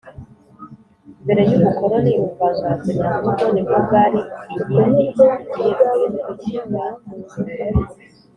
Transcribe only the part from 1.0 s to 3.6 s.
Mbere y’ubukoroni ubuvanganzo nyamvugo